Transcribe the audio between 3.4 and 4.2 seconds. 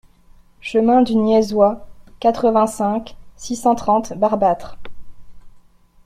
cent trente